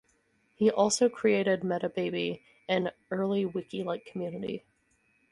[0.55, 4.65] He also created Metababy, an early wiki-like community.